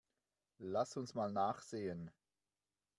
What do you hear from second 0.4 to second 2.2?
Lass uns mal nachsehen.